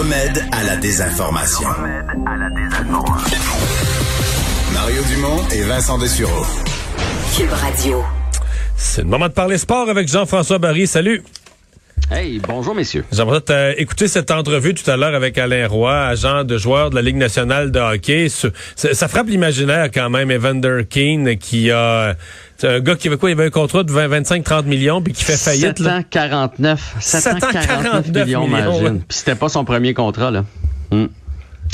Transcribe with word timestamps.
Le 0.00 0.04
remède 0.04 0.42
à 0.52 0.64
la 0.64 0.76
désinformation. 0.76 1.68
Mario 4.72 5.02
Dumont 5.10 5.46
et 5.54 5.60
Vincent 5.62 5.98
Dessureau. 5.98 6.46
Cube 7.36 7.52
Radio. 7.52 8.02
C'est 8.76 9.02
le 9.02 9.08
moment 9.08 9.28
de 9.28 9.34
parler 9.34 9.58
sport 9.58 9.90
avec 9.90 10.08
Jean-François 10.08 10.58
Barry. 10.58 10.86
Salut. 10.86 11.22
Hey, 12.10 12.40
bonjour 12.40 12.74
messieurs. 12.74 13.04
J'aimerais 13.12 13.42
euh, 13.50 13.74
écouter 13.76 14.08
cette 14.08 14.30
entrevue 14.30 14.72
tout 14.72 14.90
à 14.90 14.96
l'heure 14.96 15.14
avec 15.14 15.36
Alain 15.36 15.68
Roy, 15.68 15.94
agent 15.94 16.44
de 16.44 16.56
joueur 16.56 16.88
de 16.88 16.94
la 16.94 17.02
Ligue 17.02 17.16
nationale 17.16 17.70
de 17.70 17.78
hockey. 17.78 18.30
Ce- 18.30 18.48
Ça, 18.76 18.94
ça 18.94 19.06
frappe 19.06 19.28
l'imaginaire 19.28 19.90
quand 19.92 20.08
même, 20.08 20.30
Evander 20.30 20.84
Keane, 20.88 21.36
qui 21.36 21.70
a... 21.70 22.16
C'est 22.60 22.68
un 22.68 22.80
gars 22.80 22.94
qui 22.94 23.08
avait 23.08 23.16
quoi? 23.16 23.30
Il 23.30 23.32
avait 23.32 23.46
un 23.46 23.50
contrat 23.50 23.84
de 23.84 23.90
20, 23.90 24.20
25-30 24.20 24.64
millions, 24.64 25.00
puis 25.00 25.14
qui 25.14 25.24
fait 25.24 25.38
faillite. 25.38 25.78
là. 25.78 26.02
749. 26.10 26.96
749 27.00 28.04
749 28.04 28.08
millions, 28.08 28.46
millions, 28.46 28.46
imagine. 28.46 28.84
ouais. 28.84 29.00
Puis 29.08 29.18
c'était 29.18 29.34
pas 29.34 29.48
son 29.48 29.64
premier 29.64 29.94
contrat, 29.94 30.30
là. 30.30 30.44
Hmm. 30.90 31.06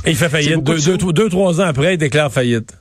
Et 0.04 0.10
il 0.10 0.16
fait 0.16 0.28
faillite. 0.28 0.62
Deux, 0.62 0.74
de 0.76 0.80
deux, 0.84 0.98
sous. 1.01 1.12
deux, 1.12 1.28
trois 1.28 1.60
ans 1.60 1.65
après, 1.65 1.95
il 1.95 1.98
déclare 1.98 2.30
faillite. 2.30 2.73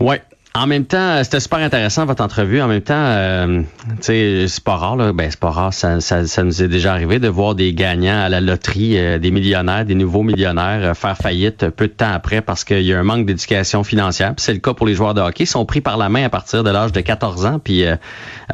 Ouais. 0.00 0.22
En 0.54 0.66
même 0.66 0.84
temps, 0.84 0.98
euh, 0.98 1.24
c'était 1.24 1.40
super 1.40 1.60
intéressant 1.60 2.04
votre 2.04 2.22
entrevue. 2.22 2.60
En 2.60 2.68
même 2.68 2.82
temps, 2.82 2.92
euh, 2.94 3.62
c'est 4.00 4.62
pas 4.62 4.76
rare, 4.76 4.96
là. 4.96 5.14
Ben, 5.14 5.30
c'est 5.30 5.40
pas 5.40 5.50
rare. 5.50 5.72
Ça, 5.72 6.00
ça, 6.00 6.26
ça 6.26 6.42
nous 6.42 6.62
est 6.62 6.68
déjà 6.68 6.92
arrivé 6.92 7.18
de 7.18 7.28
voir 7.28 7.54
des 7.54 7.72
gagnants 7.72 8.20
à 8.20 8.28
la 8.28 8.42
loterie, 8.42 8.98
euh, 8.98 9.18
des 9.18 9.30
millionnaires, 9.30 9.86
des 9.86 9.94
nouveaux 9.94 10.22
millionnaires 10.22 10.80
euh, 10.82 10.94
faire 10.94 11.16
faillite 11.16 11.70
peu 11.70 11.86
de 11.86 11.92
temps 11.92 12.12
après 12.12 12.42
parce 12.42 12.64
qu'il 12.64 12.82
y 12.82 12.92
a 12.92 12.98
un 12.98 13.02
manque 13.02 13.24
d'éducation 13.24 13.82
financière. 13.82 14.34
C'est 14.36 14.52
le 14.52 14.58
cas 14.58 14.74
pour 14.74 14.86
les 14.86 14.94
joueurs 14.94 15.14
de 15.14 15.22
hockey. 15.22 15.44
Ils 15.44 15.46
sont 15.46 15.64
pris 15.64 15.80
par 15.80 15.96
la 15.96 16.10
main 16.10 16.24
à 16.24 16.28
partir 16.28 16.62
de 16.62 16.68
l'âge 16.68 16.92
de 16.92 17.00
14 17.00 17.46
ans, 17.46 17.58
puis 17.58 17.86
euh, 17.86 17.96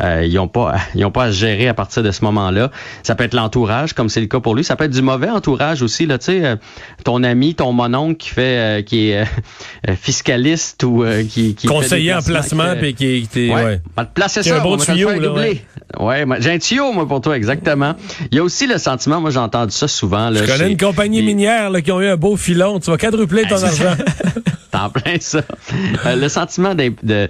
euh, 0.00 0.24
ils 0.24 0.38
ont 0.38 0.46
pas, 0.46 0.76
ils 0.94 1.04
ont 1.04 1.10
pas 1.10 1.24
à 1.24 1.32
se 1.32 1.36
gérer 1.36 1.66
à 1.66 1.74
partir 1.74 2.04
de 2.04 2.12
ce 2.12 2.22
moment-là. 2.24 2.70
Ça 3.02 3.16
peut 3.16 3.24
être 3.24 3.34
l'entourage, 3.34 3.92
comme 3.92 4.08
c'est 4.08 4.20
le 4.20 4.28
cas 4.28 4.38
pour 4.38 4.54
lui. 4.54 4.62
Ça 4.62 4.76
peut 4.76 4.84
être 4.84 4.92
du 4.92 5.02
mauvais 5.02 5.30
entourage 5.30 5.82
aussi, 5.82 6.06
là. 6.06 6.18
Tu 6.18 6.26
sais, 6.26 6.56
ton 7.02 7.24
ami, 7.24 7.56
ton 7.56 7.72
mononcle 7.72 8.18
qui 8.18 8.28
fait, 8.28 8.86
qui 8.86 9.10
est 9.10 9.24
fiscaliste 9.96 10.84
ou 10.84 11.04
qui, 11.28 11.56
qui 11.56 11.66
des 11.66 11.87
Conseiller 11.90 12.14
en 12.14 12.22
placements 12.22 12.64
placement, 12.64 12.74
que- 12.74 12.80
puis 12.80 12.94
qui... 12.94 13.28
qui 13.32 13.48
Ouais. 13.50 13.64
ouais. 13.64 13.80
Va 13.96 14.04
te 14.04 14.12
placer 14.14 14.42
ça. 14.42 14.56
un 14.56 14.62
bon 14.62 14.76
tuyau, 14.76 15.10
là, 15.10 15.18
doubler. 15.18 15.62
Ouais, 15.98 16.24
moi, 16.24 16.36
j'ai 16.40 16.50
un 16.52 16.58
tuyau, 16.58 16.92
moi, 16.92 17.08
pour 17.08 17.20
toi, 17.20 17.36
exactement. 17.36 17.94
Il 18.30 18.36
y 18.36 18.40
a 18.40 18.42
aussi 18.44 18.66
le 18.66 18.78
sentiment, 18.78 19.20
moi, 19.20 19.30
j'ai 19.30 19.38
entendu 19.38 19.72
ça 19.72 19.88
souvent. 19.88 20.30
Là, 20.30 20.44
Je 20.44 20.50
connais 20.52 20.70
une 20.70 20.76
compagnie 20.76 21.22
minière 21.22 21.70
là, 21.70 21.80
qui 21.80 21.90
ont 21.92 22.00
eu 22.00 22.08
un 22.08 22.16
beau 22.16 22.36
filon. 22.36 22.78
Tu 22.80 22.90
vas 22.90 22.98
quadrupler 22.98 23.44
ton 23.48 23.62
argent. 23.62 23.96
T'en 24.78 24.90
plein 24.90 25.16
ça. 25.20 25.40
Euh, 26.06 26.14
le 26.16 26.28
sentiment 26.28 26.74
d'in- 26.74 26.90
de- 27.02 27.28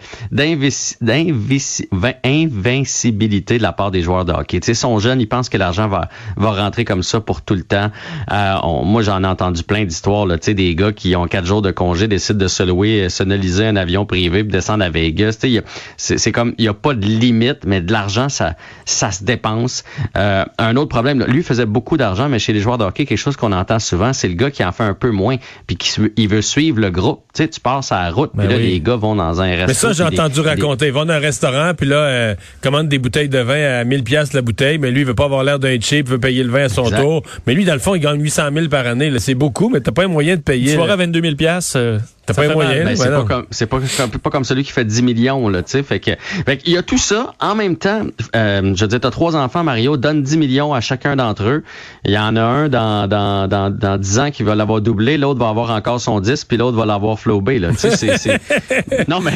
la 3.58 3.72
part 3.72 3.90
des 3.90 4.02
joueurs 4.02 4.24
de 4.24 4.32
hockey. 4.32 4.60
Tu 4.60 4.66
sais, 4.66 4.74
sont 4.74 4.98
jeunes, 4.98 5.20
ils 5.20 5.26
pensent 5.28 5.48
que 5.48 5.56
l'argent 5.56 5.88
va, 5.88 6.08
va 6.36 6.50
rentrer 6.52 6.84
comme 6.84 7.02
ça 7.02 7.20
pour 7.20 7.42
tout 7.42 7.54
le 7.54 7.62
temps. 7.62 7.90
Euh, 8.30 8.54
on- 8.62 8.84
moi, 8.84 9.02
j'en 9.02 9.24
ai 9.24 9.26
entendu 9.26 9.62
plein 9.62 9.84
d'histoires, 9.84 10.26
tu 10.28 10.36
sais, 10.42 10.54
des 10.54 10.74
gars 10.74 10.92
qui 10.92 11.16
ont 11.16 11.26
quatre 11.26 11.46
jours 11.46 11.62
de 11.62 11.70
congé, 11.70 12.06
décident 12.08 12.38
de 12.38 12.48
se 12.48 12.62
louer, 12.62 13.04
euh, 13.04 13.08
sonoliser 13.08 13.66
un 13.66 13.76
avion 13.76 14.04
privé 14.04 14.44
puis 14.44 14.52
descendre 14.52 14.84
à 14.84 14.90
Vegas. 14.90 15.38
Tu 15.40 15.60
sais, 15.96 16.18
c'est 16.18 16.32
comme, 16.32 16.54
il 16.58 16.62
n'y 16.62 16.68
a 16.68 16.74
pas 16.74 16.94
de 16.94 17.06
limite, 17.06 17.60
mais 17.66 17.80
de 17.80 17.92
l'argent, 17.92 18.28
ça, 18.28 18.54
ça 18.84 19.10
se 19.10 19.24
dépense. 19.24 19.84
Euh, 20.16 20.44
un 20.58 20.76
autre 20.76 20.88
problème, 20.90 21.24
lui 21.26 21.42
faisait 21.42 21.66
beaucoup 21.66 21.96
d'argent, 21.96 22.28
mais 22.28 22.38
chez 22.38 22.52
les 22.52 22.60
joueurs 22.60 22.78
de 22.78 22.84
hockey, 22.84 23.06
quelque 23.06 23.16
chose 23.18 23.36
qu'on 23.36 23.52
entend 23.52 23.78
souvent, 23.78 24.12
c'est 24.12 24.28
le 24.28 24.34
gars 24.34 24.50
qui 24.50 24.62
en 24.64 24.72
fait 24.72 24.84
un 24.84 24.94
peu 24.94 25.10
moins, 25.10 25.36
puis 25.66 25.76
qui 25.76 25.98
il 26.16 26.28
veut 26.28 26.42
suivre 26.42 26.80
le 26.80 26.90
groupe. 26.90 27.22
Tu 27.38 27.44
sais, 27.44 27.50
tu 27.50 27.60
passes 27.60 27.92
à 27.92 28.02
la 28.02 28.10
route, 28.10 28.32
Ben 28.34 28.42
puis 28.42 28.52
là, 28.52 28.58
oui. 28.58 28.68
les 28.68 28.80
gars 28.80 28.96
vont 28.96 29.14
dans 29.14 29.40
un 29.40 29.46
restaurant. 29.46 29.66
Mais 29.68 29.74
ça, 29.74 29.92
j'ai 29.92 30.02
entendu 30.02 30.40
raconter. 30.40 30.88
Ils 30.88 30.92
vont 30.92 31.04
dans 31.04 31.14
un 31.14 31.18
restaurant, 31.20 31.72
puis 31.72 31.86
là, 31.86 31.96
euh, 31.96 32.34
commande 32.60 32.88
des 32.88 32.98
bouteilles 32.98 33.28
de 33.28 33.38
vin 33.38 33.78
à 33.78 33.84
1000 33.84 34.02
pièces 34.02 34.32
la 34.32 34.42
bouteille, 34.42 34.78
mais 34.78 34.90
lui, 34.90 35.02
il 35.02 35.06
veut 35.06 35.14
pas 35.14 35.26
avoir 35.26 35.44
l'air 35.44 35.60
d'un 35.60 35.78
cheap, 35.78 36.06
il 36.08 36.10
veut 36.10 36.18
payer 36.18 36.42
le 36.42 36.50
vin 36.50 36.64
à 36.64 36.68
son 36.68 36.86
Exact. 36.86 37.00
tour. 37.00 37.22
Mais 37.46 37.54
lui, 37.54 37.64
dans 37.64 37.74
le 37.74 37.78
fond, 37.78 37.94
il 37.94 38.00
gagne 38.00 38.20
800 38.20 38.48
000 38.52 38.66
par 38.66 38.88
année. 38.88 39.12
C'est 39.20 39.36
beaucoup, 39.36 39.68
mais 39.68 39.80
t'as 39.80 39.92
pas 39.92 40.02
un 40.02 40.08
moyen 40.08 40.34
de 40.34 40.40
payer. 40.40 40.74
Soirée 40.74 40.88
là. 40.88 40.94
à 40.94 40.96
22 40.96 41.20
000 41.20 41.34
euh, 41.76 41.98
T'as 42.28 42.34
pas 42.34 42.52
moyen. 42.52 42.84
Ben, 42.84 42.94
c'est 42.94 43.10
pas 43.10 43.24
comme 43.24 43.46
c'est 43.50 43.66
pas, 43.66 43.78
pas 44.22 44.30
comme 44.30 44.44
celui 44.44 44.62
qui 44.62 44.72
fait 44.72 44.84
10 44.84 45.02
millions 45.02 45.48
là, 45.48 45.62
tu 45.62 45.70
sais. 45.70 45.82
Fait 45.82 45.98
que, 45.98 46.10
fait 46.44 46.58
qu'il 46.58 46.74
y 46.74 46.76
a 46.76 46.82
tout 46.82 46.98
ça. 46.98 47.32
En 47.40 47.54
même 47.54 47.76
temps, 47.76 48.02
euh, 48.36 48.74
je 48.74 48.84
veux 48.84 48.88
dire, 48.88 49.00
t'as 49.00 49.10
trois 49.10 49.34
enfants, 49.34 49.64
Mario, 49.64 49.96
donne 49.96 50.22
10 50.22 50.36
millions 50.36 50.74
à 50.74 50.82
chacun 50.82 51.16
d'entre 51.16 51.44
eux. 51.44 51.64
Il 52.04 52.12
y 52.12 52.18
en 52.18 52.36
a 52.36 52.42
un 52.42 52.68
dans 52.68 53.08
dans 53.08 53.48
dans, 53.48 53.70
dans 53.74 53.96
10 53.96 54.18
ans 54.18 54.30
qui 54.30 54.42
va 54.42 54.54
l'avoir 54.54 54.82
doublé, 54.82 55.16
l'autre 55.16 55.40
va 55.40 55.48
avoir 55.48 55.70
encore 55.70 56.02
son 56.02 56.20
10, 56.20 56.44
puis 56.44 56.58
l'autre 56.58 56.76
va 56.76 56.84
l'avoir 56.84 57.18
flobé 57.18 57.58
là. 57.58 57.70
Tu 57.70 57.90
sais, 57.90 58.18
c'est, 58.18 58.40
non 59.08 59.20
mais 59.20 59.32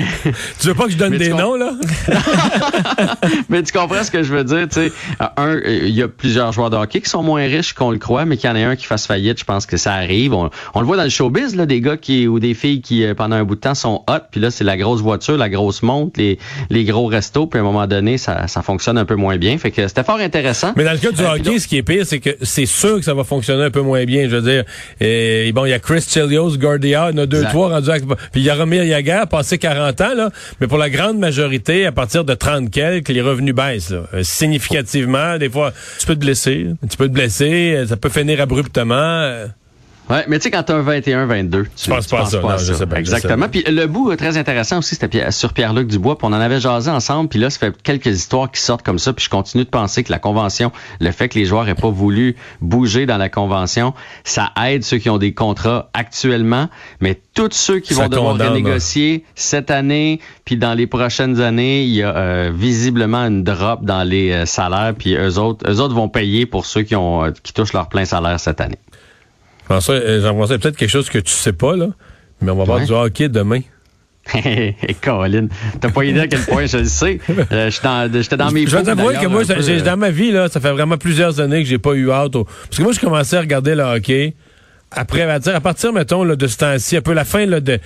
Tu 0.61 0.67
veux 0.69 0.75
pas 0.75 0.85
que 0.85 0.93
je 0.93 0.99
donne 0.99 1.17
des 1.17 1.31
noms, 1.31 1.55
là? 1.55 1.73
mais 3.49 3.63
tu 3.63 3.73
comprends 3.73 4.05
ce 4.05 4.11
que 4.11 4.23
je 4.23 4.35
veux 4.35 4.45
dire, 4.45 4.69
tu 4.69 4.81
sais. 4.81 4.93
Un, 5.39 5.59
il 5.65 5.95
y 5.95 6.03
a 6.03 6.09
plusieurs 6.09 6.53
joueurs 6.53 6.69
de 6.69 6.77
hockey 6.77 7.01
qui 7.01 7.09
sont 7.09 7.23
moins 7.23 7.45
riches 7.47 7.73
qu'on 7.73 7.91
le 7.91 7.99
croit, 7.99 8.27
mais 8.27 8.37
qu'il 8.37 8.51
y 8.51 8.53
en 8.53 8.57
ait 8.57 8.65
un 8.65 8.77
qui 8.77 8.85
fasse 8.85 9.07
faillite, 9.07 9.39
je 9.39 9.45
pense 9.45 9.65
que 9.65 9.79
ça 9.79 9.95
arrive. 9.95 10.35
On, 10.35 10.51
on 10.75 10.81
le 10.81 10.87
voit 10.87 10.99
dans 10.99 11.05
le 11.05 11.09
showbiz, 11.09 11.57
là, 11.57 11.65
des 11.65 11.81
gars 11.81 11.97
qui 11.97 12.29
ou 12.29 12.39
des 12.39 12.53
filles 12.53 12.82
qui 12.83 13.05
euh, 13.05 13.15
pendant 13.15 13.37
un 13.37 13.45
bout 13.45 13.55
de 13.55 13.61
temps 13.61 13.75
sont 13.75 14.03
hot, 14.09 14.19
puis 14.31 14.41
là 14.41 14.51
c'est 14.51 14.65
la 14.65 14.77
grosse 14.77 15.01
voiture, 15.01 15.37
la 15.37 15.49
grosse 15.49 15.83
montre, 15.83 16.19
les, 16.21 16.39
les 16.71 16.85
gros 16.85 17.07
restos, 17.07 17.47
puis 17.47 17.59
à 17.59 17.63
un 17.63 17.65
moment 17.65 17.87
donné 17.87 18.19
ça, 18.19 18.47
ça 18.49 18.63
fonctionne 18.63 18.99
un 18.99 19.05
peu 19.05 19.15
moins 19.15 19.37
bien. 19.37 19.57
Fait 19.59 19.71
que 19.71 19.87
c'était 19.89 20.05
fort 20.05 20.19
intéressant. 20.19 20.73
Mais 20.77 20.85
dans 20.85 20.93
le 20.93 20.99
cas 20.99 21.11
du 21.13 21.23
Euh, 21.23 21.35
hockey, 21.35 21.59
ce 21.59 21.69
qui 21.69 21.77
est 21.79 21.83
pire, 21.83 22.05
c'est 22.05 22.21
que 22.21 22.31
c'est 22.43 22.67
sûr 22.67 22.97
que 22.97 23.03
ça 23.05 23.15
va 23.15 23.25
fonctionner 23.25 23.63
un 23.65 23.71
peu 23.71 23.81
moins 23.83 24.05
bien. 24.05 24.29
Je 24.29 24.37
veux 24.37 24.43
dire, 24.43 24.65
et, 25.01 25.51
bon, 25.55 25.65
il 25.65 25.71
y 25.71 25.73
a 25.73 25.79
Chris 25.79 26.05
Chelios, 26.09 26.57
Gordia, 26.59 27.09
il 27.11 27.17
y 27.17 27.21
en 27.21 27.23
a 27.23 27.27
deux, 27.27 27.39
Exact. 27.39 27.51
trois 27.51 27.69
rendus 27.69 27.91
à... 27.91 27.99
Puis 27.99 28.41
il 28.41 28.43
y 28.43 28.51
a 28.51 28.55
Romir 28.55 28.85
Yaguer, 28.85 29.23
passé 29.31 29.59
40 29.59 30.01
ans, 30.01 30.15
là. 30.17 30.31
Mais 30.61 30.67
pour 30.67 30.79
la 30.79 30.91
grande 30.91 31.19
majorité, 31.19 31.87
à 31.87 31.93
partir 31.93 32.25
de 32.25 32.35
30 32.35 32.71
quelques, 32.71 33.09
les 33.09 33.21
revenus 33.23 33.55
baissent, 33.55 33.91
là, 33.91 34.03
euh, 34.15 34.23
significativement. 34.23 35.39
Des 35.39 35.49
fois, 35.51 35.73
Tu 35.99 36.07
peux 36.07 36.15
te 36.15 36.21
blesser. 36.21 36.69
tu 36.91 36.97
peux 36.97 37.09
te 37.09 37.13
blesser, 37.13 37.75
euh, 37.77 37.87
ça 37.87 37.97
peut 37.97 38.09
finir 38.09 38.41
abruptement. 38.41 39.47
Ouais, 40.11 40.25
mais 40.29 40.39
tu 40.39 40.45
sais, 40.45 40.51
quand 40.51 40.65
t'as 40.65 40.77
un 40.77 40.83
21-22, 40.83 41.67
tu 41.77 41.89
penses 41.91 42.07
pas 42.09 42.23
à 42.23 42.27
ça. 42.27 42.41
Non, 42.41 42.59
je 42.59 42.73
sais 42.75 42.87
pas, 42.87 42.97
je 42.97 43.01
Exactement. 43.01 43.47
sais. 43.47 43.63
Puis 43.63 43.65
le 43.73 43.87
bout 43.87 44.11
euh, 44.11 44.17
très 44.17 44.37
intéressant 44.37 44.79
aussi, 44.79 44.97
c'était 44.97 45.31
sur 45.31 45.53
Pierre-Luc 45.53 45.87
Dubois. 45.89 46.19
Puis 46.19 46.27
on 46.27 46.33
en 46.35 46.41
avait 46.41 46.61
jasé 46.61 46.91
ensemble. 46.91 47.29
Puis 47.29 47.39
là, 47.39 47.51
ça 47.51 47.59
fait 47.59 47.83
quelques 47.83 48.07
histoires 48.07 48.51
qui 48.51 48.61
sortent 48.61 48.85
comme 48.85 48.99
ça. 48.99 49.13
Puis 49.13 49.25
je 49.25 49.31
continue 49.31 49.65
de 49.65 49.69
penser 49.71 50.03
que 50.03 50.11
la 50.11 50.19
convention, 50.19 50.73
le 51.01 51.11
fait 51.13 51.29
que 51.29 51.39
les 51.39 51.45
joueurs 51.45 51.69
aient 51.69 51.75
pas 51.75 51.89
voulu 51.91 52.37
bouger 52.61 53.07
dans 53.07 53.17
la 53.17 53.29
convention, 53.29 53.95
ça 54.25 54.51
aide 54.67 54.83
ceux 54.85 54.99
qui 54.99 55.09
ont 55.09 55.19
des 55.19 55.35
contrats 55.35 55.89
actuellement. 55.95 56.69
Mais 57.01 57.21
tous 57.35 57.53
ceux 57.53 57.79
qui 57.79 57.95
Ça 57.95 58.03
vont 58.03 58.09
devoir 58.09 58.33
condamne, 58.33 58.49
renégocier 58.49 59.25
cette 59.35 59.71
année, 59.71 60.21
puis 60.45 60.57
dans 60.57 60.75
les 60.75 60.87
prochaines 60.87 61.41
années, 61.41 61.85
il 61.85 61.95
y 61.95 62.03
a 62.03 62.15
euh, 62.15 62.53
visiblement 62.55 63.25
une 63.27 63.43
drop 63.45 63.85
dans 63.85 64.03
les 64.03 64.33
euh, 64.33 64.47
salaires. 64.47 64.95
Puis 64.99 65.15
eux 65.15 65.39
autres, 65.39 65.65
eux 65.71 65.81
autres 65.81 65.95
vont 65.95 66.09
payer 66.09 66.45
pour 66.45 66.67
ceux 66.67 66.83
qui 66.83 66.97
ont 66.97 67.25
euh, 67.25 67.31
qui 67.43 67.53
touchent 67.55 67.73
leur 67.73 67.89
plein 67.89 68.05
salaire 68.05 68.39
cette 68.39 68.61
année. 68.61 68.79
François, 69.65 69.95
euh, 69.95 70.21
Jean-François, 70.23 70.59
peut-être 70.59 70.77
quelque 70.77 70.91
chose 70.91 71.09
que 71.09 71.19
tu 71.19 71.33
sais 71.33 71.53
pas, 71.53 71.77
là. 71.77 71.89
Mais 72.41 72.51
on 72.51 72.57
va 72.57 72.65
voir 72.65 72.79
Ouais. 72.81 72.87
du 72.87 72.93
hockey 72.93 73.29
demain. 73.29 73.61
Hé, 74.35 74.77
Colin, 75.03 75.49
t'as 75.81 75.91
pas 75.91 76.05
idée 76.05 76.21
à 76.21 76.27
quel 76.29 76.41
point 76.41 76.67
je 76.67 76.79
le 76.79 76.85
sais. 76.85 77.19
Euh, 77.53 77.71
J'étais 77.71 78.37
dans, 78.37 78.47
dans 78.47 78.51
mes 78.53 78.67
Je 78.67 78.77
vais 78.77 78.83
t'avouer 78.85 79.15
que 79.15 79.27
moi, 79.27 79.43
peu, 79.45 79.53
euh, 79.53 79.81
dans 79.81 79.97
ma 79.97 80.11
vie, 80.11 80.31
là, 80.31 80.49
ça 80.49 80.61
fait 80.61 80.71
vraiment 80.71 80.97
plusieurs 80.97 81.41
années 81.41 81.63
que 81.63 81.69
j'ai 81.69 81.79
pas 81.79 81.95
eu 81.95 82.11
hâte. 82.11 82.37
au- 82.37 82.45
Parce 82.45 82.77
que 82.79 82.83
moi, 82.83 82.93
je 82.93 83.01
commençais 83.01 83.37
à 83.37 83.41
regarder 83.41 83.75
le 83.75 83.83
hockey. 83.83 84.35
Après, 84.95 85.23
à, 85.23 85.39
dire, 85.39 85.57
à 85.57 85.61
partir, 85.61 85.93
mettons, 85.93 86.23
là, 86.23 86.37
de 86.37 86.47
ce 86.47 86.57
temps-ci, 86.59 86.97
un 86.99 87.01
peu 87.01 87.15
la 87.15 87.25
fin 87.25 87.47
là, 87.47 87.61
de, 87.61 87.79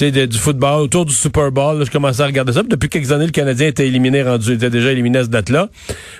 de- 0.00 0.26
du 0.26 0.38
football, 0.38 0.80
autour 0.82 1.04
du 1.04 1.12
Super 1.14 1.50
Bowl, 1.50 1.78
là, 1.80 1.84
je 1.84 1.90
commençais 1.90 2.22
à 2.22 2.26
regarder 2.26 2.52
ça. 2.52 2.60
Puis 2.60 2.68
depuis 2.70 2.88
quelques 2.88 3.10
années, 3.12 3.26
le 3.26 3.32
Canadien 3.32 3.66
était 3.66 3.86
éliminé, 3.86 4.22
rendu, 4.22 4.52
était 4.54 4.70
déjà 4.70 4.92
éliminé 4.92 5.18
à 5.18 5.22
cette 5.22 5.32
date-là. 5.32 5.68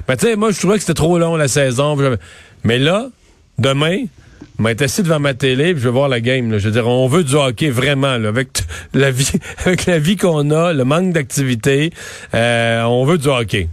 Mais 0.09 0.17
tu 0.17 0.27
sais, 0.27 0.37
moi, 0.37 0.51
je 0.51 0.59
trouvais 0.59 0.75
que 0.75 0.81
c'était 0.81 0.95
trop 0.95 1.17
long 1.19 1.37
la 1.37 1.49
saison. 1.49 1.97
Mais 2.65 2.79
là, 2.79 3.07
demain, 3.59 4.05
je 4.59 4.65
vais 4.65 4.73
être 4.73 4.83
assis 4.83 5.03
devant 5.03 5.21
ma 5.21 5.35
télé, 5.35 5.73
puis 5.73 5.83
je 5.83 5.89
vais 5.89 5.93
voir 5.93 6.09
la 6.09 6.21
game. 6.21 6.51
là. 6.51 6.59
Je 6.59 6.67
veux 6.67 6.73
dire, 6.73 6.89
on 6.89 7.07
veut 7.09 7.25
du 7.25 7.35
hockey 7.35 7.71
vraiment, 7.71 8.17
là, 8.19 8.29
avec 8.29 8.63
la 8.95 9.11
vie, 9.11 9.31
avec 9.65 9.87
la 9.87 9.99
vie 9.99 10.17
qu'on 10.17 10.51
a, 10.51 10.73
le 10.73 10.85
manque 10.85 11.13
d'activité, 11.13 11.93
euh, 12.35 12.83
on 12.83 13.05
veut 13.05 13.19
du 13.19 13.29
hockey. 13.29 13.69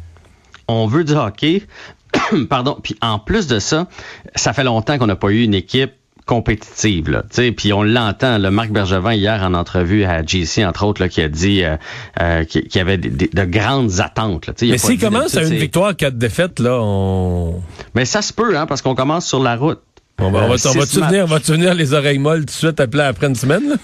on 0.68 0.88
veut 0.88 1.04
du 1.04 1.14
hockey. 1.14 1.64
Pardon. 2.50 2.78
Puis 2.82 2.96
en 3.02 3.20
plus 3.20 3.48
de 3.48 3.60
ça, 3.60 3.88
ça 4.36 4.54
fait 4.54 4.64
longtemps 4.64 4.98
qu'on 4.98 5.08
n'a 5.08 5.16
pas 5.16 5.30
eu 5.30 5.44
une 5.44 5.54
équipe 5.54 5.92
compétitive. 6.30 7.10
Là, 7.10 7.24
puis 7.58 7.74
on 7.74 7.82
l'entend, 7.82 8.38
le 8.38 8.52
Marc 8.52 8.70
Bergevin 8.70 9.14
hier 9.14 9.42
en 9.42 9.56
entrevue 9.56 10.04
à 10.04 10.24
GC, 10.24 10.64
entre 10.64 10.86
autres, 10.86 11.02
là, 11.02 11.10
qui 11.10 11.22
a 11.22 11.28
dit 11.28 11.64
euh, 11.64 11.76
euh, 12.22 12.44
qu'il 12.44 12.76
y 12.76 12.80
avait 12.80 13.00
de 13.00 13.46
grandes 13.46 14.00
attentes. 14.00 14.46
Là. 14.46 14.54
Mais 14.62 14.78
s'il 14.78 15.00
commence 15.00 15.36
à 15.36 15.42
une 15.42 15.56
victoire, 15.56 15.96
quatre 15.96 16.20
défaites, 16.20 16.60
là, 16.60 16.78
on... 16.80 17.64
Mais 17.96 18.06
ça 18.06 18.22
se 18.22 18.32
peut, 18.32 18.56
hein, 18.56 18.68
parce 18.68 18.84
qu'on 18.84 18.94
commence 18.94 19.26
sur 19.26 19.42
la 19.42 19.56
route. 19.56 19.80
On 20.22 20.32
va, 20.32 20.40
on 20.40 20.48
va, 20.48 20.56
Euh, 20.56 20.58
on 21.02 21.06
venir, 21.08 21.28
va-tu 21.28 21.52
venir 21.52 21.74
les 21.74 21.94
oreilles 21.94 22.20
molles 22.20 22.42
tout 22.42 22.46
de 22.46 22.52
suite 22.52 22.80
appeler 22.80 23.04
après 23.04 23.28
une 23.28 23.36
semaine, 23.36 23.70
là? 23.70 23.76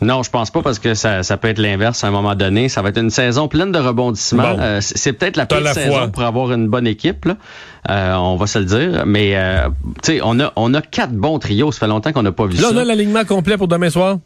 Non, 0.00 0.22
je 0.22 0.30
pense 0.30 0.50
pas 0.50 0.62
parce 0.62 0.78
que 0.80 0.94
ça, 0.94 1.22
ça 1.22 1.36
peut 1.36 1.48
être 1.48 1.58
l'inverse 1.60 2.02
à 2.02 2.08
un 2.08 2.10
moment 2.10 2.34
donné. 2.34 2.68
Ça 2.68 2.82
va 2.82 2.88
être 2.88 2.98
une 2.98 3.10
saison 3.10 3.46
pleine 3.46 3.70
de 3.70 3.78
rebondissements. 3.78 4.54
Bon. 4.54 4.60
Euh, 4.60 4.78
c'est 4.80 5.12
peut-être 5.12 5.36
la 5.36 5.46
pire 5.46 5.60
la 5.60 5.74
saison 5.74 5.92
foi. 5.92 6.08
pour 6.08 6.22
avoir 6.22 6.52
une 6.52 6.66
bonne 6.68 6.86
équipe. 6.88 7.24
Là. 7.24 7.36
Euh, 7.88 8.14
on 8.14 8.36
va 8.36 8.46
se 8.48 8.58
le 8.58 8.64
dire. 8.64 9.04
Mais 9.06 9.36
euh, 9.36 9.68
tu 10.02 10.14
sais, 10.14 10.20
on 10.24 10.40
a 10.40 10.52
on 10.56 10.74
a 10.74 10.82
quatre 10.82 11.12
bons 11.12 11.38
trios. 11.38 11.70
Ça 11.70 11.80
fait 11.80 11.86
longtemps 11.86 12.12
qu'on 12.12 12.22
n'a 12.24 12.32
pas 12.32 12.46
vu 12.46 12.56
Là, 12.56 12.62
ça. 12.62 12.70
on 12.72 12.76
a 12.78 12.84
l'alignement 12.84 13.24
complet 13.24 13.56
pour 13.56 13.68
demain 13.68 13.90
soir. 13.90 14.18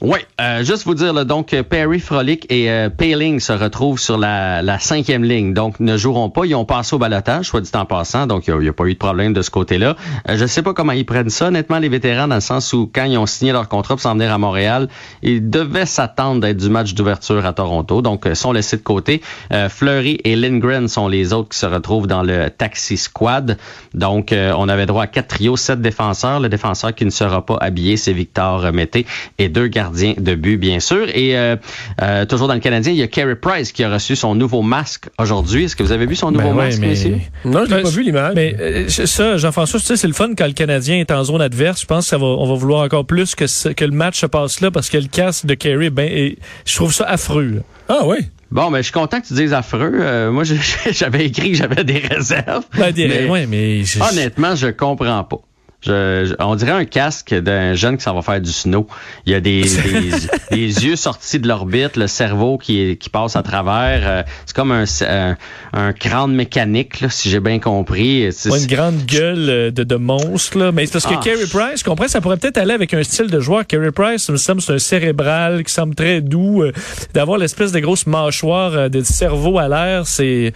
Oui, 0.00 0.18
euh, 0.40 0.64
juste 0.64 0.84
vous 0.86 0.94
dire, 0.94 1.12
là, 1.12 1.22
donc 1.24 1.54
euh, 1.54 1.62
Perry, 1.62 2.00
Frolic 2.00 2.46
et 2.50 2.68
euh, 2.68 2.90
Paling 2.90 3.38
se 3.38 3.52
retrouvent 3.52 4.00
sur 4.00 4.18
la, 4.18 4.78
cinquième 4.80 5.22
ligne. 5.22 5.54
Donc, 5.54 5.78
ne 5.78 5.96
joueront 5.96 6.30
pas. 6.30 6.46
Ils 6.46 6.56
ont 6.56 6.64
passé 6.64 6.96
au 6.96 6.98
balotage, 6.98 7.46
soit 7.46 7.60
dit 7.60 7.70
en 7.74 7.84
passant. 7.84 8.26
Donc, 8.26 8.48
il 8.48 8.56
n'y 8.56 8.68
a, 8.68 8.72
pas 8.72 8.86
eu 8.86 8.94
de 8.94 8.98
problème 8.98 9.32
de 9.32 9.40
ce 9.40 9.50
côté-là. 9.50 9.94
Euh, 10.28 10.36
je 10.36 10.42
ne 10.42 10.46
sais 10.48 10.62
pas 10.62 10.74
comment 10.74 10.92
ils 10.92 11.06
prennent 11.06 11.30
ça, 11.30 11.46
honnêtement, 11.46 11.78
les 11.78 11.88
vétérans, 11.88 12.26
dans 12.26 12.34
le 12.34 12.40
sens 12.40 12.72
où, 12.72 12.90
quand 12.92 13.04
ils 13.04 13.16
ont 13.16 13.26
signé 13.26 13.52
leur 13.52 13.68
contrat 13.68 13.94
pour 13.94 14.02
s'en 14.02 14.14
venir 14.14 14.32
à 14.32 14.38
Montréal, 14.38 14.88
ils 15.22 15.48
devaient 15.48 15.86
s'attendre 15.86 16.40
d'être 16.40 16.56
du 16.56 16.70
match 16.70 16.94
d'ouverture 16.94 17.46
à 17.46 17.52
Toronto. 17.52 18.02
Donc, 18.02 18.26
euh, 18.26 18.34
sont 18.34 18.50
laissés 18.50 18.76
de 18.76 18.82
côté. 18.82 19.22
Fleury 19.68 20.20
et 20.24 20.34
Lindgren 20.34 20.88
sont 20.88 21.06
les 21.06 21.32
autres 21.32 21.50
qui 21.50 21.58
se 21.58 21.66
retrouvent 21.66 22.08
dans 22.08 22.22
le 22.22 22.50
taxi 22.50 22.96
squad. 22.96 23.58
Donc, 23.94 24.32
on 24.34 24.68
avait 24.68 24.86
droit 24.86 25.04
à 25.04 25.06
quatre 25.06 25.28
trios, 25.28 25.56
sept 25.56 25.80
défenseurs. 25.80 26.40
Le 26.40 26.48
défenseur 26.48 26.94
qui 26.94 27.04
ne 27.04 27.10
sera 27.10 27.46
pas 27.46 27.56
habillé, 27.60 27.96
c'est 27.96 28.12
Victor 28.12 28.72
Mété 28.72 29.06
et 29.38 29.48
deux 29.48 29.68
gardiens 29.68 29.83
de 29.92 30.34
but, 30.34 30.56
bien 30.56 30.80
sûr. 30.80 31.06
Et 31.14 31.36
euh, 31.36 31.56
euh, 32.02 32.24
toujours 32.26 32.48
dans 32.48 32.54
le 32.54 32.60
Canadien, 32.60 32.92
il 32.92 32.98
y 32.98 33.02
a 33.02 33.06
Carey 33.06 33.36
Price 33.36 33.72
qui 33.72 33.84
a 33.84 33.90
reçu 33.92 34.16
son 34.16 34.34
nouveau 34.34 34.62
masque 34.62 35.08
aujourd'hui. 35.18 35.64
Est-ce 35.64 35.76
que 35.76 35.82
vous 35.82 35.92
avez 35.92 36.06
vu 36.06 36.16
son 36.16 36.30
nouveau 36.30 36.48
Ben 36.50 36.56
ouais, 36.56 36.64
masque, 36.66 36.80
mais- 36.80 36.88
messieurs? 36.88 37.18
Non, 37.44 37.60
je 37.64 37.70
l'ai 37.70 37.76
Ben, 37.76 37.82
pas 37.82 37.90
vu 37.90 38.02
l'image. 38.02 38.32
Mais 38.34 38.56
euh, 38.58 38.88
ça, 38.88 39.36
Jean-François, 39.36 39.80
tu 39.80 39.86
sais, 39.86 39.96
c'est 39.96 40.06
le 40.06 40.12
fun 40.14 40.30
quand 40.36 40.46
le 40.46 40.52
Canadien 40.52 40.96
est 40.98 41.10
en 41.10 41.24
zone 41.24 41.42
adverse. 41.42 41.80
Je 41.82 41.86
pense 41.86 42.10
qu'on 42.10 42.46
va 42.46 42.54
vouloir 42.54 42.82
encore 42.84 43.04
plus 43.06 43.34
que, 43.34 43.46
ce- 43.46 43.68
que 43.70 43.84
le 43.84 43.92
match 43.92 44.20
se 44.20 44.26
passe 44.26 44.60
là 44.60 44.70
parce 44.70 44.88
que 44.88 44.98
le 44.98 45.08
casque 45.08 45.46
de 45.46 45.54
Kerry, 45.54 45.90
ben, 45.90 46.32
je 46.64 46.74
trouve 46.74 46.92
ça 46.92 47.04
affreux. 47.04 47.44
là. 47.56 47.60
Ah 47.88 48.06
oui. 48.06 48.18
Bon, 48.50 48.70
ben, 48.70 48.78
je 48.78 48.82
suis 48.84 48.92
content 48.92 49.20
que 49.20 49.26
tu 49.26 49.34
dises 49.34 49.52
affreux. 49.52 49.92
Euh, 50.00 50.30
moi, 50.30 50.44
j'avais 50.92 51.26
écrit 51.26 51.50
que 51.52 51.56
j'avais 51.56 51.82
des 51.82 51.98
réserves. 51.98 52.64
Ben, 52.78 52.92
des- 52.92 53.08
Mais- 53.08 53.28
ouais, 53.28 53.46
mais 53.46 53.82
je- 53.84 53.98
Honnêtement, 54.00 54.54
je 54.54 54.68
comprends 54.68 55.24
pas. 55.24 55.38
Je, 55.84 56.24
je- 56.26 56.34
on 56.38 56.54
dirait 56.54 56.72
un 56.72 56.84
casque 56.84 57.34
d'un 57.34 57.74
jeune 57.74 57.96
qui 57.96 58.02
s'en 58.04 58.14
va 58.14 58.22
faire 58.22 58.40
du 58.40 58.50
snow. 58.52 58.86
Il 59.26 59.32
y 59.32 59.34
a 59.34 59.40
des, 59.40 59.62
des, 60.50 60.56
des 60.56 60.86
yeux 60.86 60.96
sortis 60.96 61.38
de 61.38 61.46
l'orbite, 61.48 61.96
le 61.96 62.06
cerveau 62.06 62.58
qui, 62.58 62.96
qui 62.96 63.10
passe 63.10 63.36
à 63.36 63.42
travers. 63.42 64.00
Euh, 64.04 64.22
c'est 64.46 64.56
comme 64.56 64.72
un, 64.72 64.84
un, 65.08 65.36
un 65.72 65.92
crâne 65.92 66.32
mécanique, 66.34 67.00
là, 67.00 67.08
si 67.10 67.28
j'ai 67.30 67.40
bien 67.40 67.58
compris. 67.58 68.28
C'est- 68.32 68.48
pas 68.48 68.58
une 68.58 68.66
grande 68.66 69.04
gueule 69.04 69.46
euh, 69.50 69.70
de, 69.70 69.84
de 69.84 69.96
monstre, 69.96 70.58
là. 70.58 70.72
Mais 70.72 70.86
c'est 70.86 70.92
parce 70.92 71.06
que 71.06 71.14
Ah. 71.14 71.20
Carey 71.22 71.46
Price, 71.50 71.80
je 71.80 71.84
comprends, 71.84 72.08
ça 72.08 72.20
pourrait 72.20 72.36
peut-être 72.38 72.58
aller 72.58 72.72
avec 72.74 72.94
un 72.94 73.02
style 73.02 73.26
de 73.30 73.40
joueur. 73.40 73.66
Carey 73.66 73.92
Price, 73.92 74.22
ça 74.24 74.32
me 74.32 74.38
semble, 74.38 74.62
c'est 74.62 74.72
un 74.72 74.78
cérébral 74.78 75.62
qui 75.64 75.72
semble 75.72 75.94
très 75.94 76.20
doux. 76.20 76.62
euh, 76.62 76.72
D'avoir 77.12 77.38
l'espèce 77.38 77.72
de 77.72 77.80
grosse 77.80 78.06
mâchoire 78.06 78.72
euh, 78.74 78.88
de 78.88 79.02
cerveau 79.02 79.58
à 79.58 79.68
l'air, 79.68 80.06
c'est 80.06 80.52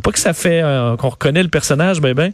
pas 0.00 0.12
que 0.12 0.18
ça 0.18 0.32
fait 0.32 0.60
euh, 0.62 0.96
qu'on 0.96 1.08
reconnaît 1.10 1.42
le 1.42 1.48
personnage, 1.48 2.00
ben 2.00 2.14
ben. 2.14 2.32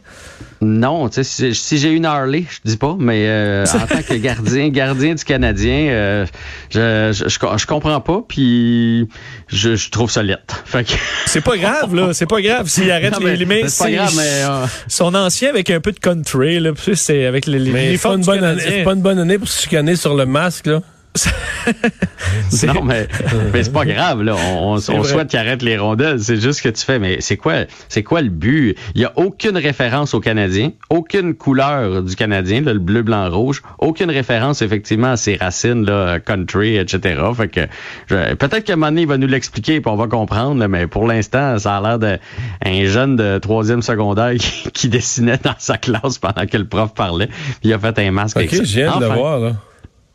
Non, 0.61 1.09
tu 1.09 1.15
sais, 1.15 1.23
si, 1.23 1.53
si 1.53 1.77
j'ai 1.77 1.91
une 1.91 2.05
Harley, 2.05 2.45
je 2.49 2.57
dis 2.63 2.77
pas, 2.77 2.95
mais 2.97 3.25
euh, 3.27 3.65
en 3.65 3.85
tant 3.87 4.01
que 4.01 4.13
gardien, 4.15 4.69
gardien 4.69 5.13
du 5.13 5.23
Canadien, 5.23 5.87
euh, 5.89 6.25
je, 6.69 7.11
je, 7.13 7.27
je, 7.29 7.57
je 7.57 7.67
comprends 7.67 7.99
pas, 7.99 8.21
puis 8.27 9.07
je, 9.47 9.75
je 9.75 9.89
trouve 9.91 10.09
ça 10.09 10.23
lettre. 10.23 10.63
Fait 10.65 10.85
que, 10.85 10.93
C'est 11.27 11.41
pas 11.43 11.57
grave, 11.57 11.93
là. 11.93 12.13
C'est 12.13 12.25
pas 12.25 12.41
grave 12.41 12.67
s'il 12.69 12.89
arrête 12.89 13.11
Non, 13.13 13.19
mais 13.21 13.31
les, 13.35 13.45
les 13.45 13.45
mains. 13.45 13.67
c'est 13.67 13.83
pas 13.83 13.91
grave, 13.91 14.13
mais, 14.15 14.23
euh, 14.43 14.65
Son 14.87 15.13
ancien 15.13 15.49
avec 15.49 15.69
un 15.69 15.81
peu 15.81 15.91
de 15.91 15.99
country, 15.99 16.59
là. 16.59 16.71
Puis 16.73 16.95
c'est 16.95 17.25
avec 17.25 17.45
les, 17.47 17.59
les 17.59 17.71
Mais 17.71 17.97
c'est 17.97 18.07
pas, 18.07 18.15
une 18.15 18.23
bonne 18.23 18.43
année- 18.43 18.83
pas 18.83 18.93
une 18.93 19.01
bonne 19.01 19.19
année 19.19 19.37
pour 19.37 19.47
se 19.49 19.61
chicaner 19.61 19.95
sur 19.97 20.15
le 20.15 20.25
masque, 20.25 20.67
là. 20.67 20.81
C'est- 22.49 22.67
Non, 22.67 22.83
mais, 22.83 23.07
mais 23.53 23.63
c'est 23.63 23.71
pas 23.73 23.85
grave, 23.85 24.21
là. 24.23 24.35
On, 24.35 24.73
on, 24.75 25.03
souhaite 25.03 25.27
qu'il 25.29 25.39
arrête 25.39 25.61
les 25.61 25.77
rondelles. 25.77 26.19
C'est 26.19 26.35
juste 26.35 26.59
ce 26.59 26.63
que 26.63 26.69
tu 26.69 26.83
fais. 26.83 26.99
Mais 26.99 27.17
c'est 27.21 27.37
quoi, 27.37 27.63
c'est 27.89 28.03
quoi 28.03 28.21
le 28.21 28.29
but? 28.29 28.75
Il 28.95 29.01
y 29.01 29.05
a 29.05 29.13
aucune 29.15 29.57
référence 29.57 30.13
au 30.13 30.19
Canadien, 30.19 30.71
aucune 30.89 31.33
couleur 31.35 32.03
du 32.03 32.15
Canadien, 32.15 32.61
là, 32.61 32.73
le 32.73 32.79
bleu, 32.79 33.01
blanc, 33.01 33.29
rouge, 33.29 33.61
aucune 33.79 34.11
référence, 34.11 34.61
effectivement, 34.61 35.11
à 35.11 35.17
ses 35.17 35.35
racines, 35.35 35.85
là, 35.85 36.19
country, 36.19 36.77
etc. 36.77 37.21
Fait 37.35 37.47
que, 37.47 37.61
je- 38.07 38.33
peut-être 38.35 38.63
qu'à 38.65 38.73
un 38.73 38.75
moment 38.75 38.87
donné, 38.91 39.01
il 39.03 39.07
va 39.07 39.17
nous 39.17 39.27
l'expliquer 39.27 39.81
puis 39.81 39.91
on 39.91 39.95
va 39.95 40.07
comprendre, 40.07 40.59
là, 40.59 40.67
mais 40.67 40.87
pour 40.87 41.07
l'instant, 41.07 41.57
ça 41.57 41.77
a 41.77 41.81
l'air 41.81 41.99
d'un 41.99 42.85
jeune 42.85 43.15
de 43.15 43.37
troisième 43.39 43.81
secondaire 43.81 44.33
qui, 44.39 44.71
qui 44.71 44.89
dessinait 44.89 45.39
dans 45.43 45.55
sa 45.57 45.77
classe 45.77 46.17
pendant 46.19 46.45
que 46.45 46.57
le 46.57 46.65
prof 46.65 46.93
parlait. 46.93 47.27
Puis 47.27 47.59
il 47.63 47.73
a 47.73 47.79
fait 47.79 47.97
un 47.99 48.11
masque 48.11 48.37
OK, 48.37 48.49
je 48.51 48.61
viens 48.61 48.95
de 48.97 48.99
le 49.01 49.05
Enfin. 49.07 49.15
voir, 49.15 49.39
là. 49.39 49.51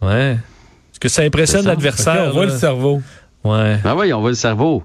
Ouais. 0.03 0.37
Que 1.01 1.09
ça 1.09 1.23
impressionne 1.23 1.65
l'adversaire? 1.67 2.27
On 2.29 2.31
voit 2.33 2.47
le 2.47 2.57
cerveau. 2.57 3.03
Ouais. 3.43 3.79
Ben 3.83 3.97
oui, 3.97 4.13
on 4.13 4.21
voit 4.21 4.31
le 4.31 4.37
cerveau. 4.37 4.83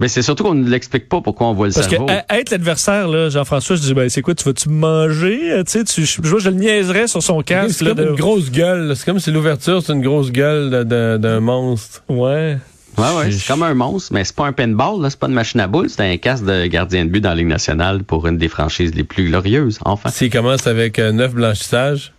Mais 0.00 0.06
c'est 0.06 0.22
surtout 0.22 0.44
qu'on 0.44 0.54
ne 0.54 0.68
l'explique 0.68 1.08
pas 1.08 1.20
pourquoi 1.20 1.48
on 1.48 1.54
voit 1.54 1.66
le 1.66 1.72
Parce 1.72 1.86
que 1.88 1.96
cerveau. 1.96 2.06
à- 2.28 2.38
être 2.38 2.50
l'adversaire, 2.50 3.08
là, 3.08 3.30
Jean-François, 3.30 3.74
je 3.74 3.80
dis, 3.80 3.94
ben, 3.94 4.08
c'est 4.08 4.22
quoi, 4.22 4.32
tu 4.34 4.44
vas-tu 4.44 4.68
me 4.68 4.74
manger? 4.78 5.50
Euh, 5.52 5.64
Tu 5.64 5.72
sais, 5.72 5.82
tu, 5.84 6.04
je, 6.04 6.20
je, 6.22 6.38
je 6.38 6.50
le 6.50 6.54
niaiserais 6.56 7.08
sur 7.08 7.20
son 7.20 7.42
casque. 7.42 7.78
C'est 7.78 7.84
là, 7.84 7.94
comme 7.96 8.04
de- 8.04 8.10
une 8.10 8.14
grosse 8.16 8.52
gueule. 8.52 8.94
C'est 8.94 9.04
comme 9.06 9.18
si 9.18 9.32
l'ouverture, 9.32 9.82
c'est 9.82 9.92
une 9.92 10.02
grosse 10.02 10.30
gueule 10.30 10.70
de- 10.70 10.82
de- 10.84 11.16
d'un 11.16 11.40
monstre. 11.40 12.04
Ouais. 12.08 12.58
Ouais, 12.96 13.04
ouais, 13.16 13.30
c'est 13.32 13.46
comme 13.46 13.62
un 13.64 13.74
monstre, 13.74 14.12
mais 14.12 14.22
c'est 14.24 14.36
pas 14.36 14.46
un 14.46 14.52
pinball, 14.52 15.00
là, 15.00 15.08
c'est 15.10 15.18
pas 15.18 15.26
une 15.28 15.34
machine 15.34 15.60
à 15.60 15.66
boules, 15.68 15.88
c'est 15.88 16.02
un 16.02 16.16
casque 16.16 16.44
de 16.44 16.66
gardien 16.66 17.04
de 17.04 17.10
but 17.10 17.20
dans 17.20 17.28
la 17.30 17.36
Ligue 17.36 17.46
nationale 17.46 18.02
pour 18.04 18.26
une 18.26 18.38
des 18.38 18.48
franchises 18.48 18.92
les 18.94 19.04
plus 19.04 19.28
glorieuses, 19.28 19.78
enfin. 19.84 20.10
S'il 20.10 20.30
commence 20.30 20.66
avec 20.66 20.98
euh, 20.98 21.12
neuf 21.12 21.32
blanchissages, 21.32 22.12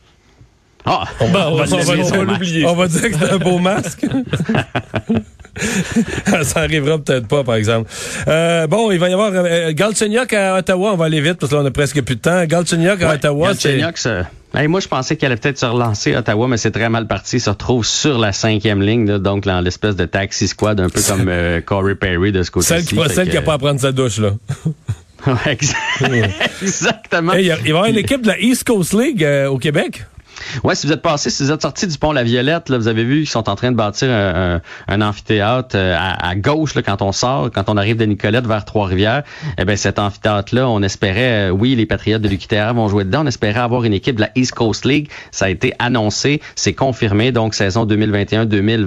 Ah! 0.85 1.03
Bon, 1.19 1.25
on 1.25 1.31
va, 1.31 1.39
va 1.39 1.45
on 1.49 1.55
va- 1.55 1.63
on 1.63 1.97
va 1.97 2.03
ça. 2.03 2.17
l'oublier. 2.23 2.65
on 2.65 2.73
va 2.75 2.87
dire 2.87 3.01
que 3.11 3.17
c'est 3.17 3.29
un 3.31 3.37
beau 3.37 3.59
masque. 3.59 4.05
Ça 6.43 6.61
arrivera 6.61 6.97
peut-être 6.99 7.27
pas, 7.27 7.43
par 7.43 7.55
exemple. 7.55 7.89
Euh, 8.27 8.65
bon, 8.67 8.91
il 8.91 8.99
va 8.99 9.09
y 9.09 9.13
avoir 9.13 9.31
euh, 9.33 9.71
Galchenyuk 9.73 10.31
à 10.33 10.55
Ottawa. 10.57 10.93
On 10.93 10.95
va 10.95 11.05
aller 11.05 11.19
vite 11.21 11.33
parce 11.35 11.49
que 11.51 11.55
là, 11.57 11.63
on 11.63 11.65
a 11.65 11.71
presque 11.71 12.01
plus 12.01 12.15
de 12.15 12.21
temps. 12.21 12.45
Galchenyuk 12.45 13.01
à 13.01 13.09
Ouais, 13.09 13.15
Ottawa. 13.15 13.47
Galchenyuk, 13.49 13.97
Hey, 14.55 14.67
moi, 14.67 14.79
je 14.79 14.87
pensais 14.87 15.15
qu'elle 15.15 15.31
allait 15.31 15.39
peut-être 15.39 15.59
se 15.59 15.65
relancer 15.65 16.15
à 16.15 16.19
Ottawa, 16.19 16.47
mais 16.47 16.57
c'est 16.57 16.71
très 16.71 16.89
mal 16.89 17.05
parti. 17.07 17.35
Il 17.37 17.41
se 17.41 17.49
retrouve 17.51 17.85
sur 17.85 18.17
la 18.17 18.31
cinquième 18.31 18.81
ligne, 18.81 19.05
là, 19.07 19.19
donc 19.19 19.43
dans 19.43 19.59
l'espèce 19.61 19.95
de 19.95 20.05
taxi 20.05 20.47
squad, 20.47 20.79
un 20.79 20.89
peu 20.89 21.01
comme 21.07 21.27
euh, 21.27 21.61
Corey 21.65 21.93
Perry 21.95 22.31
de 22.31 22.41
ce 22.41 22.49
côté-ci. 22.51 22.73
Celle 22.73 22.85
qui 22.85 22.95
Fait 22.95 23.13
celle 23.13 23.25
que- 23.27 23.31
qui 23.31 23.37
a 23.37 23.41
pas 23.43 23.53
à 23.53 23.57
prendre 23.59 23.79
sa 23.79 23.91
douche, 23.91 24.17
là. 24.19 24.31
Exactement. 26.61 27.33
Hey, 27.33 27.43
il, 27.43 27.47
y 27.47 27.51
a- 27.51 27.57
il 27.57 27.61
va 27.63 27.67
y 27.67 27.71
avoir 27.71 27.85
une 27.85 27.97
équipe 27.97 28.21
de 28.21 28.27
la 28.27 28.39
East 28.39 28.63
Coast 28.65 28.93
League 28.93 29.23
euh, 29.23 29.47
au 29.49 29.57
Québec. 29.57 30.05
Ouais, 30.63 30.75
si 30.75 30.87
vous 30.87 30.93
êtes 30.93 31.01
passé, 31.01 31.29
si 31.29 31.43
vous 31.43 31.51
êtes 31.51 31.61
sorti 31.61 31.87
du 31.87 31.97
pont 31.97 32.11
La 32.11 32.23
Violette, 32.23 32.69
là, 32.69 32.77
vous 32.77 32.87
avez 32.87 33.03
vu 33.03 33.17
qu'ils 33.19 33.29
sont 33.29 33.49
en 33.49 33.55
train 33.55 33.71
de 33.71 33.75
bâtir 33.77 34.09
un, 34.09 34.55
un- 34.55 34.61
un 34.87 35.01
amphithéâtre 35.01 35.75
euh, 35.75 35.95
à, 35.97 36.29
à 36.29 36.35
gauche 36.35 36.75
là, 36.75 36.81
quand 36.81 37.01
on 37.01 37.11
sort, 37.11 37.49
quand 37.51 37.65
on 37.69 37.77
arrive 37.77 37.97
de 37.97 38.05
Nicolette 38.05 38.45
vers 38.47 38.65
Trois-Rivières. 38.65 39.23
Eh 39.57 39.65
ben 39.65 39.75
cet 39.77 39.99
amphithéâtre-là, 39.99 40.67
on 40.69 40.81
espérait, 40.81 41.49
euh, 41.49 41.51
oui, 41.51 41.75
les 41.75 41.85
Patriotes 41.85 42.21
de 42.21 42.27
l'UQTR 42.29 42.73
vont 42.73 42.87
jouer 42.87 43.03
dedans. 43.03 43.21
On 43.23 43.27
espérait 43.27 43.59
avoir 43.59 43.83
une 43.83 43.93
équipe 43.93 44.15
de 44.15 44.21
la 44.21 44.29
East 44.35 44.53
Coast 44.53 44.85
League. 44.85 45.09
Ça 45.31 45.45
a 45.45 45.49
été 45.49 45.73
annoncé, 45.79 46.41
c'est 46.55 46.73
confirmé. 46.73 47.31
Donc 47.31 47.53
saison 47.53 47.85
2021-2022. 47.85 48.85